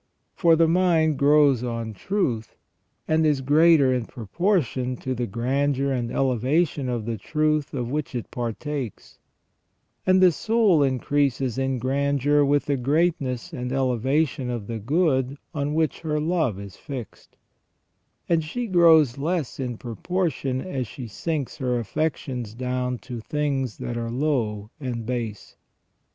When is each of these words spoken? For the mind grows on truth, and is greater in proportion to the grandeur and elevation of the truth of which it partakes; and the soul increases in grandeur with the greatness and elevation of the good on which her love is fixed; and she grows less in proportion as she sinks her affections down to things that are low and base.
For 0.33 0.55
the 0.55 0.67
mind 0.67 1.19
grows 1.19 1.63
on 1.63 1.93
truth, 1.93 2.55
and 3.07 3.23
is 3.23 3.41
greater 3.41 3.93
in 3.93 4.05
proportion 4.05 4.97
to 4.97 5.13
the 5.13 5.27
grandeur 5.27 5.91
and 5.91 6.09
elevation 6.11 6.89
of 6.89 7.05
the 7.05 7.19
truth 7.19 7.75
of 7.75 7.91
which 7.91 8.15
it 8.15 8.31
partakes; 8.31 9.19
and 10.03 10.19
the 10.19 10.31
soul 10.31 10.81
increases 10.81 11.59
in 11.59 11.77
grandeur 11.77 12.43
with 12.43 12.65
the 12.65 12.77
greatness 12.77 13.53
and 13.53 13.71
elevation 13.71 14.49
of 14.49 14.65
the 14.65 14.79
good 14.79 15.37
on 15.53 15.75
which 15.75 15.99
her 15.99 16.19
love 16.19 16.59
is 16.59 16.75
fixed; 16.77 17.37
and 18.27 18.43
she 18.43 18.65
grows 18.65 19.19
less 19.19 19.59
in 19.59 19.77
proportion 19.77 20.61
as 20.61 20.87
she 20.87 21.05
sinks 21.05 21.57
her 21.57 21.77
affections 21.77 22.55
down 22.55 22.97
to 22.97 23.19
things 23.19 23.77
that 23.77 23.95
are 23.97 24.09
low 24.09 24.71
and 24.79 25.05
base. 25.05 25.57